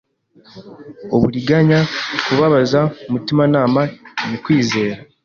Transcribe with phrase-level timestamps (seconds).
[1.15, 1.79] Uburiganya
[2.25, 3.81] kubabaza umutimanama
[4.29, 4.97] ni kwizera